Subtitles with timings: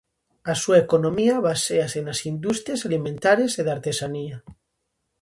[0.51, 4.37] A súa economía baséase nas industrias alimentarias e de artesanía.